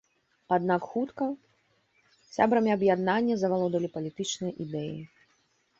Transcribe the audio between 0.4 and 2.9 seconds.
Аднак хутка сябрамі